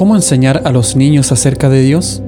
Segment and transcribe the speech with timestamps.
[0.00, 2.22] ¿Cómo enseñar a los niños acerca de Dios?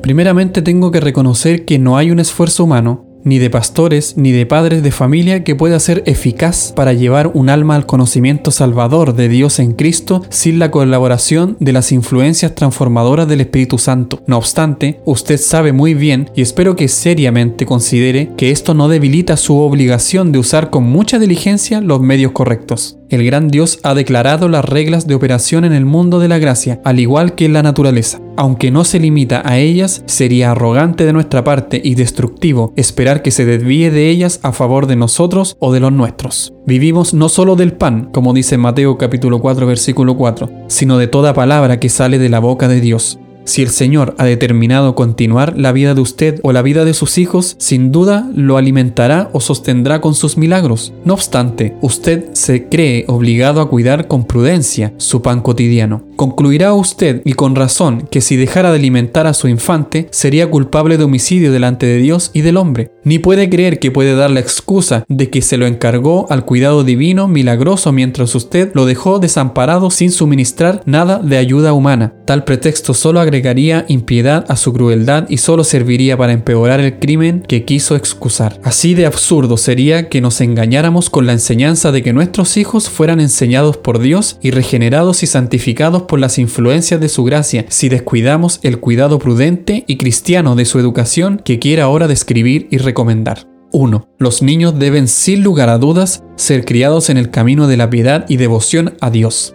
[0.00, 4.46] Primeramente tengo que reconocer que no hay un esfuerzo humano, ni de pastores, ni de
[4.46, 9.28] padres de familia que pueda ser eficaz para llevar un alma al conocimiento salvador de
[9.28, 14.22] Dios en Cristo sin la colaboración de las influencias transformadoras del Espíritu Santo.
[14.26, 19.36] No obstante, usted sabe muy bien y espero que seriamente considere que esto no debilita
[19.36, 22.96] su obligación de usar con mucha diligencia los medios correctos.
[23.12, 26.80] El gran Dios ha declarado las reglas de operación en el mundo de la gracia,
[26.82, 28.22] al igual que en la naturaleza.
[28.38, 33.30] Aunque no se limita a ellas, sería arrogante de nuestra parte y destructivo esperar que
[33.30, 36.54] se desvíe de ellas a favor de nosotros o de los nuestros.
[36.66, 41.34] Vivimos no solo del pan, como dice Mateo capítulo 4 versículo 4, sino de toda
[41.34, 43.18] palabra que sale de la boca de Dios.
[43.44, 47.18] Si el Señor ha determinado continuar la vida de usted o la vida de sus
[47.18, 50.92] hijos, sin duda lo alimentará o sostendrá con sus milagros.
[51.04, 56.02] No obstante, usted se cree obligado a cuidar con prudencia su pan cotidiano.
[56.22, 60.96] Concluirá usted, y con razón, que si dejara de alimentar a su infante, sería culpable
[60.96, 62.92] de homicidio delante de Dios y del hombre.
[63.02, 66.84] Ni puede creer que puede dar la excusa de que se lo encargó al cuidado
[66.84, 72.14] divino milagroso mientras usted lo dejó desamparado sin suministrar nada de ayuda humana.
[72.24, 77.42] Tal pretexto solo agregaría impiedad a su crueldad y solo serviría para empeorar el crimen
[77.48, 78.60] que quiso excusar.
[78.62, 83.18] Así de absurdo sería que nos engañáramos con la enseñanza de que nuestros hijos fueran
[83.18, 88.60] enseñados por Dios y regenerados y santificados por las influencias de su gracia si descuidamos
[88.62, 93.48] el cuidado prudente y cristiano de su educación que quiere ahora describir y recomendar.
[93.70, 94.10] 1.
[94.18, 98.26] Los niños deben sin lugar a dudas ser criados en el camino de la piedad
[98.28, 99.54] y devoción a Dios.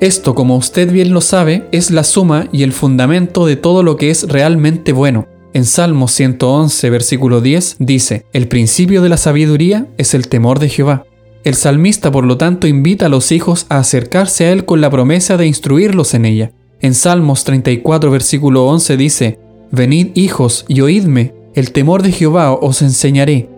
[0.00, 3.98] Esto, como usted bien lo sabe, es la suma y el fundamento de todo lo
[3.98, 5.28] que es realmente bueno.
[5.52, 10.70] En Salmo 111, versículo 10, dice, El principio de la sabiduría es el temor de
[10.70, 11.04] Jehová.
[11.44, 14.90] El salmista, por lo tanto, invita a los hijos a acercarse a él con la
[14.90, 16.52] promesa de instruirlos en ella.
[16.80, 19.38] En Salmos 34, versículo 11 dice,
[19.70, 23.48] Venid hijos y oídme, el temor de Jehová os enseñaré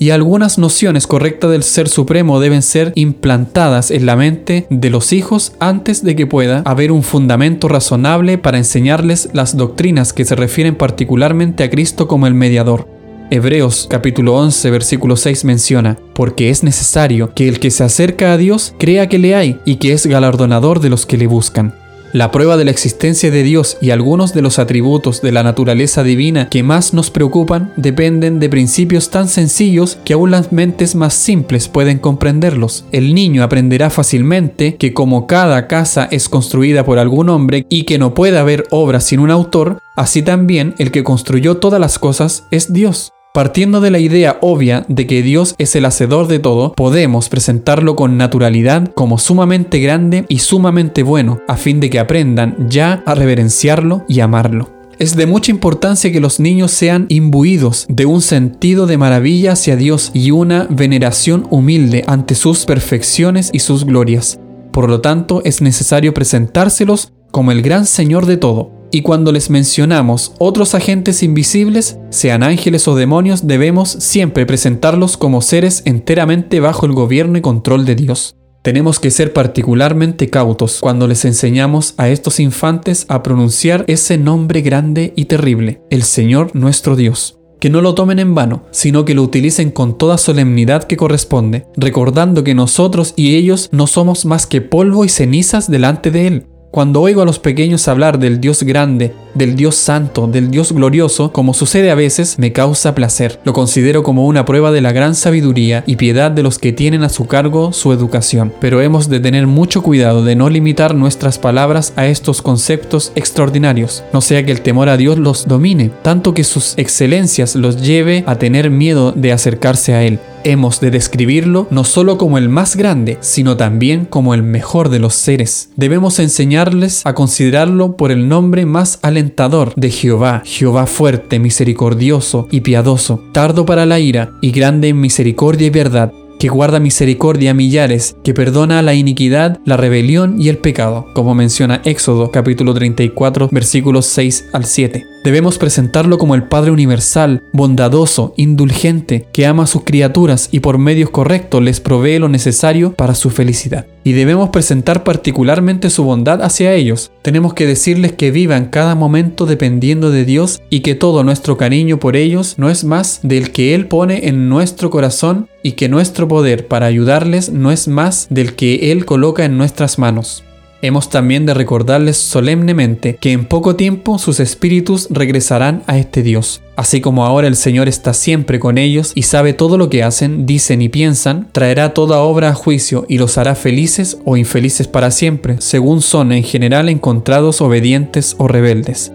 [0.00, 5.12] y algunas nociones correctas del Ser Supremo deben ser implantadas en la mente de los
[5.12, 10.34] hijos antes de que pueda haber un fundamento razonable para enseñarles las doctrinas que se
[10.34, 12.88] refieren particularmente a Cristo como el mediador.
[13.32, 18.36] Hebreos capítulo 11 versículo 6 menciona, porque es necesario que el que se acerca a
[18.36, 21.72] Dios crea que le hay y que es galardonador de los que le buscan.
[22.12, 26.02] La prueba de la existencia de Dios y algunos de los atributos de la naturaleza
[26.02, 31.14] divina que más nos preocupan dependen de principios tan sencillos que aún las mentes más
[31.14, 32.84] simples pueden comprenderlos.
[32.90, 37.98] El niño aprenderá fácilmente que como cada casa es construida por algún hombre y que
[37.98, 42.42] no puede haber obra sin un autor, así también el que construyó todas las cosas
[42.50, 43.12] es Dios.
[43.32, 47.94] Partiendo de la idea obvia de que Dios es el hacedor de todo, podemos presentarlo
[47.94, 53.14] con naturalidad como sumamente grande y sumamente bueno, a fin de que aprendan ya a
[53.14, 54.72] reverenciarlo y amarlo.
[54.98, 59.76] Es de mucha importancia que los niños sean imbuidos de un sentido de maravilla hacia
[59.76, 64.40] Dios y una veneración humilde ante sus perfecciones y sus glorias.
[64.72, 69.50] Por lo tanto, es necesario presentárselos como el gran Señor de todo, y cuando les
[69.50, 76.86] mencionamos otros agentes invisibles, sean ángeles o demonios, debemos siempre presentarlos como seres enteramente bajo
[76.86, 78.36] el gobierno y control de Dios.
[78.62, 84.60] Tenemos que ser particularmente cautos cuando les enseñamos a estos infantes a pronunciar ese nombre
[84.60, 87.38] grande y terrible, el Señor nuestro Dios.
[87.58, 91.66] Que no lo tomen en vano, sino que lo utilicen con toda solemnidad que corresponde,
[91.76, 96.46] recordando que nosotros y ellos no somos más que polvo y cenizas delante de Él.
[96.70, 101.32] Cuando oigo a los pequeños hablar del Dios grande, del Dios santo, del Dios glorioso,
[101.32, 103.40] como sucede a veces, me causa placer.
[103.42, 107.02] Lo considero como una prueba de la gran sabiduría y piedad de los que tienen
[107.02, 108.52] a su cargo su educación.
[108.60, 114.04] Pero hemos de tener mucho cuidado de no limitar nuestras palabras a estos conceptos extraordinarios,
[114.12, 118.22] no sea que el temor a Dios los domine, tanto que sus excelencias los lleve
[118.28, 122.76] a tener miedo de acercarse a Él hemos de describirlo no solo como el más
[122.76, 125.70] grande, sino también como el mejor de los seres.
[125.76, 132.60] Debemos enseñarles a considerarlo por el nombre más alentador de Jehová, Jehová fuerte, misericordioso y
[132.60, 137.54] piadoso, tardo para la ira y grande en misericordia y verdad, que guarda misericordia a
[137.54, 143.50] millares, que perdona la iniquidad, la rebelión y el pecado, como menciona Éxodo capítulo 34
[143.52, 145.04] versículos 6 al 7.
[145.22, 150.78] Debemos presentarlo como el Padre universal, bondadoso, indulgente, que ama a sus criaturas y por
[150.78, 153.86] medios correctos les provee lo necesario para su felicidad.
[154.02, 157.10] Y debemos presentar particularmente su bondad hacia ellos.
[157.20, 162.00] Tenemos que decirles que vivan cada momento dependiendo de Dios y que todo nuestro cariño
[162.00, 166.28] por ellos no es más del que Él pone en nuestro corazón y que nuestro
[166.28, 170.44] poder para ayudarles no es más del que Él coloca en nuestras manos.
[170.82, 176.62] Hemos también de recordarles solemnemente que en poco tiempo sus espíritus regresarán a este Dios.
[176.74, 180.46] Así como ahora el Señor está siempre con ellos y sabe todo lo que hacen,
[180.46, 185.10] dicen y piensan, traerá toda obra a juicio y los hará felices o infelices para
[185.10, 189.12] siempre, según son en general encontrados obedientes o rebeldes.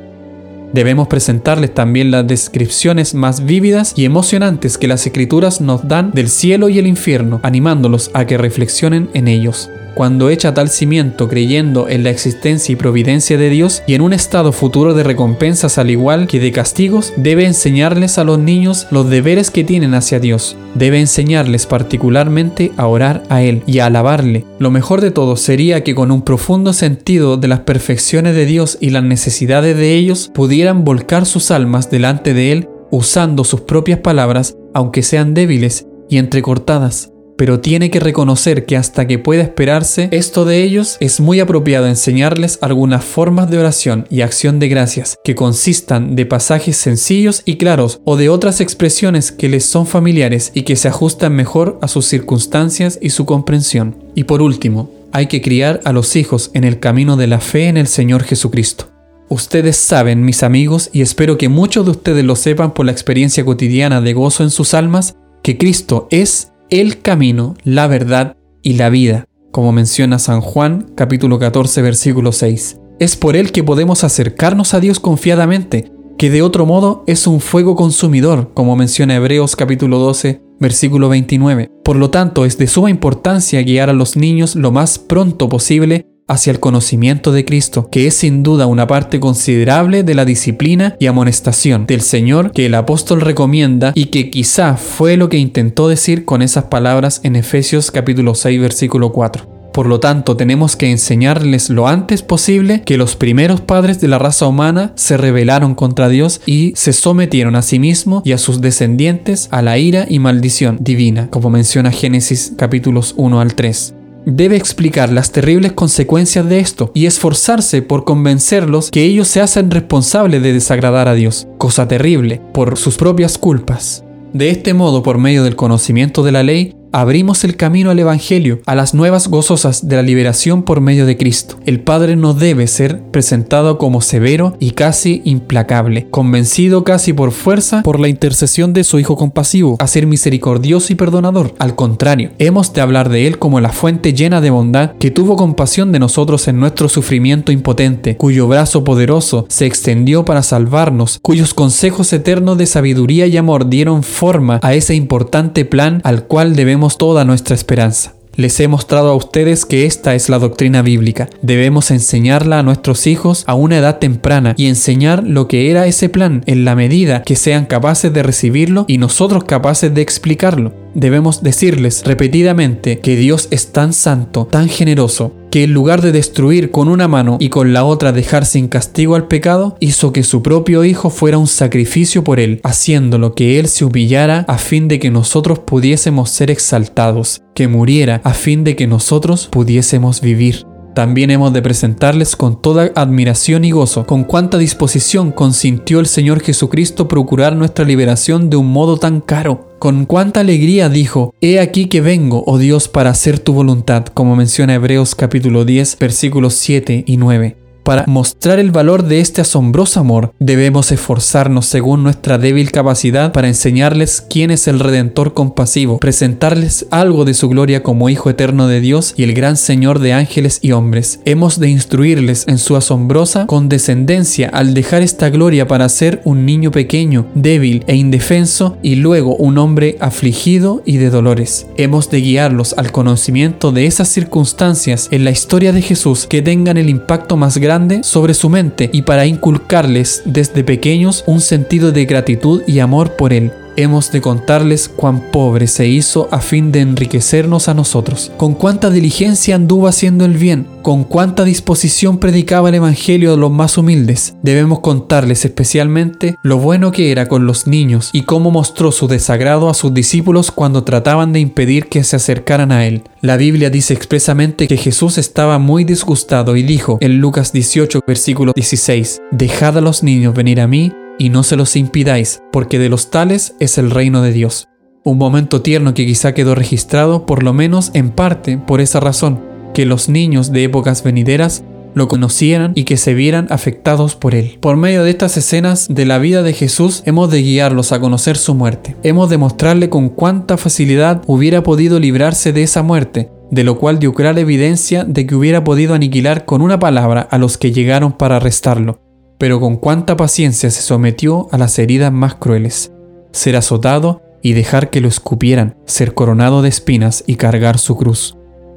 [0.72, 6.30] Debemos presentarles también las descripciones más vívidas y emocionantes que las escrituras nos dan del
[6.30, 11.90] cielo y el infierno, animándolos a que reflexionen en ellos cuando echa tal cimiento creyendo
[11.90, 15.90] en la existencia y providencia de Dios y en un estado futuro de recompensas al
[15.90, 20.58] igual que de castigos, debe enseñarles a los niños los deberes que tienen hacia Dios.
[20.76, 24.46] Debe enseñarles particularmente a orar a Él y a alabarle.
[24.60, 28.78] Lo mejor de todo sería que con un profundo sentido de las perfecciones de Dios
[28.82, 34.00] y las necesidades de ellos pudieran volcar sus almas delante de Él usando sus propias
[34.00, 40.10] palabras, aunque sean débiles y entrecortadas pero tiene que reconocer que hasta que pueda esperarse
[40.12, 45.18] esto de ellos, es muy apropiado enseñarles algunas formas de oración y acción de gracias
[45.24, 50.52] que consistan de pasajes sencillos y claros o de otras expresiones que les son familiares
[50.54, 53.96] y que se ajustan mejor a sus circunstancias y su comprensión.
[54.16, 57.68] Y por último, hay que criar a los hijos en el camino de la fe
[57.68, 58.88] en el Señor Jesucristo.
[59.28, 63.44] Ustedes saben, mis amigos, y espero que muchos de ustedes lo sepan por la experiencia
[63.44, 68.90] cotidiana de gozo en sus almas, que Cristo es el camino, la verdad y la
[68.90, 72.80] vida, como menciona San Juan capítulo 14 versículo 6.
[73.00, 77.40] Es por él que podemos acercarnos a Dios confiadamente, que de otro modo es un
[77.40, 81.70] fuego consumidor, como menciona Hebreos capítulo 12 versículo 29.
[81.84, 86.08] Por lo tanto, es de suma importancia guiar a los niños lo más pronto posible
[86.27, 90.95] hacia el conocimiento de Cristo, que es sin duda una parte considerable de la disciplina
[91.00, 95.88] y amonestación del Señor que el apóstol recomienda y que quizá fue lo que intentó
[95.88, 99.56] decir con esas palabras en Efesios capítulo 6 versículo 4.
[99.75, 104.18] Por lo tanto, tenemos que enseñarles lo antes posible que los primeros padres de la
[104.18, 108.62] raza humana se rebelaron contra Dios y se sometieron a sí mismos y a sus
[108.62, 113.95] descendientes a la ira y maldición divina, como menciona Génesis capítulos 1 al 3
[114.25, 119.72] debe explicar las terribles consecuencias de esto y esforzarse por convencerlos que ellos se hacen
[119.72, 124.04] responsables de desagradar a Dios, cosa terrible, por sus propias culpas.
[124.33, 128.62] De este modo, por medio del conocimiento de la ley, abrimos el camino al Evangelio,
[128.66, 131.58] a las nuevas gozosas de la liberación por medio de Cristo.
[131.66, 137.84] El Padre no debe ser presentado como severo y casi implacable, convencido casi por fuerza
[137.84, 141.54] por la intercesión de su Hijo compasivo, a ser misericordioso y perdonador.
[141.60, 145.36] Al contrario, hemos de hablar de Él como la fuente llena de bondad que tuvo
[145.36, 151.54] compasión de nosotros en nuestro sufrimiento impotente, cuyo brazo poderoso se extendió para salvarnos, cuyos
[151.54, 156.85] consejos eternos de sabiduría y amor dieron forma a ese importante plan al cual debemos
[156.90, 158.14] toda nuestra esperanza.
[158.36, 161.30] Les he mostrado a ustedes que esta es la doctrina bíblica.
[161.42, 166.10] Debemos enseñarla a nuestros hijos a una edad temprana y enseñar lo que era ese
[166.10, 171.44] plan en la medida que sean capaces de recibirlo y nosotros capaces de explicarlo debemos
[171.44, 176.90] decirles repetidamente que Dios es tan santo, tan generoso, que en lugar de destruir con
[176.90, 180.84] una mano y con la otra dejar sin castigo al pecado, hizo que su propio
[180.84, 185.12] Hijo fuera un sacrificio por él, haciéndolo que él se humillara a fin de que
[185.12, 190.66] nosotros pudiésemos ser exaltados, que muriera a fin de que nosotros pudiésemos vivir.
[190.96, 196.40] También hemos de presentarles con toda admiración y gozo con cuánta disposición consintió el Señor
[196.40, 199.75] Jesucristo procurar nuestra liberación de un modo tan caro.
[199.78, 204.38] Con cuánta alegría dijo, He aquí que vengo, oh Dios, para hacer tu voluntad, como
[204.38, 207.64] menciona Hebreos capítulo 10, versículos 7 y 9.
[207.86, 213.48] Para mostrar el valor de este asombroso amor, debemos esforzarnos según nuestra débil capacidad para
[213.48, 218.82] enseñarles quién es el Redentor compasivo, presentarles algo de su gloria como Hijo eterno de
[218.82, 221.20] Dios y el gran Señor de ángeles y hombres.
[221.25, 226.72] Hemos de instruirles en su asombrosa condescendencia al dejar esta gloria para ser un niño
[226.72, 231.68] pequeño, débil e indefenso y luego un hombre afligido y de dolores.
[231.77, 236.77] Hemos de guiarlos al conocimiento de esas circunstancias en la historia de Jesús que tengan
[236.77, 242.05] el impacto más grande sobre su mente y para inculcarles desde pequeños un sentido de
[242.05, 246.82] gratitud y amor por Él hemos de contarles cuán pobre se hizo a fin de
[246.82, 252.75] enriquecernos a nosotros, con cuánta diligencia anduvo haciendo el bien, con cuánta disposición predicaba el
[252.75, 254.36] Evangelio a los más humildes.
[254.41, 259.70] Debemos contarles especialmente lo bueno que era con los niños y cómo mostró su desagrado
[259.70, 263.03] a sus discípulos cuando trataban de impedir que se acercaran a él.
[263.22, 268.53] La Biblia dice expresamente que Jesús estaba muy disgustado y dijo en Lucas 18, versículo
[268.55, 272.89] 16, Dejad a los niños venir a mí y no se los impidáis, porque de
[272.89, 274.67] los tales es el reino de Dios.
[275.03, 279.39] Un momento tierno que quizá quedó registrado, por lo menos en parte, por esa razón,
[279.74, 281.63] que los niños de épocas venideras
[281.95, 284.57] lo conocieran y que se vieran afectados por él.
[284.60, 288.38] Por medio de estas escenas de la vida de Jesús hemos de guiarlos a conocer
[288.38, 288.95] su muerte.
[289.01, 294.00] Hemos de mostrarle con cuánta facilidad hubiera podido librarse de esa muerte, de lo cual
[294.00, 298.12] dio clara evidencia de que hubiera podido aniquilar con una palabra a los que llegaron
[298.12, 299.00] para arrestarlo,
[299.38, 302.92] pero con cuánta paciencia se sometió a las heridas más crueles,
[303.32, 308.36] ser azotado y dejar que lo escupieran, ser coronado de espinas y cargar su cruz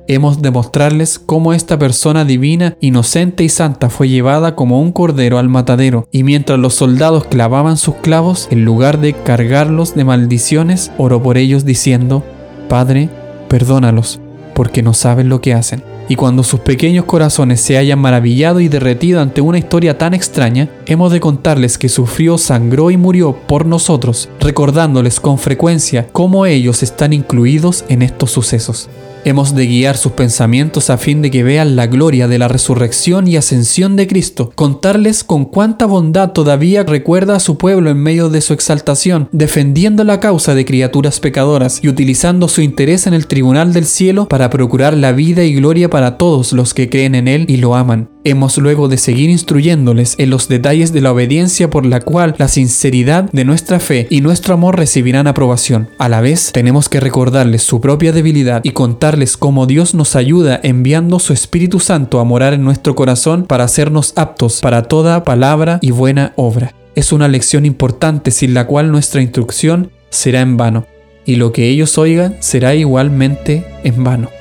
[0.09, 5.39] hemos de mostrarles cómo esta persona divina, inocente y santa fue llevada como un cordero
[5.39, 10.91] al matadero, y mientras los soldados clavaban sus clavos, en lugar de cargarlos de maldiciones,
[10.97, 12.25] oró por ellos diciendo,
[12.69, 13.11] Padre,
[13.49, 14.19] perdónalos,
[14.55, 15.83] porque no saben lo que hacen.
[16.09, 20.69] Y cuando sus pequeños corazones se hayan maravillado y derretido ante una historia tan extraña,
[20.87, 26.83] hemos de contarles que sufrió, sangró y murió por nosotros, recordándoles con frecuencia cómo ellos
[26.83, 28.89] están incluidos en estos sucesos.
[29.29, 33.29] Hemos de guiar sus pensamientos a fin de que vean la gloria de la resurrección
[33.29, 38.31] y ascensión de Cristo, contarles con cuánta bondad todavía recuerda a su pueblo en medio
[38.31, 43.27] de su exaltación, defendiendo la causa de criaturas pecadoras y utilizando su interés en el
[43.27, 47.29] tribunal del cielo para procurar la vida y gloria para todos los que creen en
[47.29, 48.09] Él y lo aman.
[48.25, 52.49] Hemos luego de seguir instruyéndoles en los detalles de la obediencia por la cual la
[52.49, 55.89] sinceridad de nuestra fe y nuestro amor recibirán aprobación.
[55.99, 60.61] A la vez, tenemos que recordarles su propia debilidad y contarles cómo Dios nos ayuda
[60.63, 65.79] enviando su Espíritu Santo a morar en nuestro corazón para hacernos aptos para toda palabra
[65.83, 66.75] y buena obra.
[66.95, 70.87] Es una lección importante sin la cual nuestra instrucción será en vano,
[71.25, 74.38] y lo que ellos oigan será igualmente en vano.